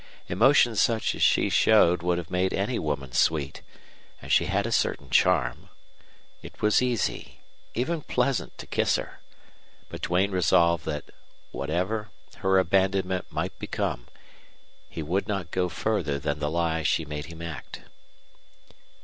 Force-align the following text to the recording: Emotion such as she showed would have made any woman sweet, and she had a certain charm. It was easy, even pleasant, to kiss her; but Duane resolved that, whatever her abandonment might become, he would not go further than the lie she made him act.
Emotion 0.27 0.75
such 0.75 1.13
as 1.13 1.21
she 1.21 1.47
showed 1.47 2.01
would 2.01 2.17
have 2.17 2.31
made 2.31 2.53
any 2.55 2.79
woman 2.79 3.11
sweet, 3.11 3.61
and 4.19 4.31
she 4.31 4.45
had 4.45 4.65
a 4.65 4.71
certain 4.71 5.11
charm. 5.11 5.69
It 6.41 6.59
was 6.59 6.81
easy, 6.81 7.41
even 7.75 8.01
pleasant, 8.01 8.57
to 8.57 8.65
kiss 8.65 8.95
her; 8.95 9.19
but 9.89 10.01
Duane 10.01 10.31
resolved 10.31 10.85
that, 10.87 11.11
whatever 11.51 12.09
her 12.37 12.57
abandonment 12.57 13.31
might 13.31 13.59
become, 13.59 14.07
he 14.89 15.03
would 15.03 15.27
not 15.27 15.51
go 15.51 15.69
further 15.69 16.17
than 16.17 16.39
the 16.39 16.49
lie 16.49 16.81
she 16.81 17.05
made 17.05 17.25
him 17.25 17.43
act. 17.43 17.81